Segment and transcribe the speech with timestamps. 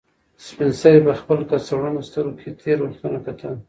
[0.45, 3.53] سپین سرې په خپل کڅوړنو سترګو کې تېر وختونه کتل.